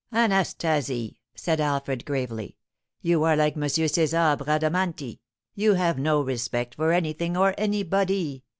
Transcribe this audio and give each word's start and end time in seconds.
"Anastasie," 0.11 1.19
said 1.35 1.59
Alfred, 1.61 2.05
gravely, 2.05 2.57
"you 3.03 3.21
are 3.23 3.35
like 3.35 3.55
M. 3.55 3.61
César 3.61 4.35
Bradamanti; 4.35 5.19
you 5.53 5.75
have 5.75 5.99
no 5.99 6.21
respect 6.23 6.73
for 6.73 6.91
anything 6.91 7.37
or 7.37 7.53
anybody. 7.55 8.43